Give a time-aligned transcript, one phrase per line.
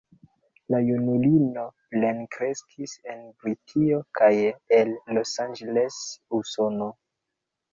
[0.75, 1.65] La junulino
[1.95, 4.33] plenkreskis en Britio kaj
[4.79, 6.01] en Los Angeles,
[6.41, 6.91] Usono.